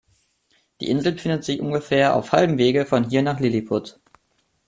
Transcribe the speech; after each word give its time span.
Die 0.79 0.89
Insel 0.89 1.11
befindet 1.11 1.43
sich 1.45 1.59
ungefähr 1.61 2.15
auf 2.15 2.31
halbem 2.31 2.57
Wege 2.57 2.87
von 2.87 3.07
hier 3.09 3.21
nach 3.21 3.39
Liliput. 3.39 3.99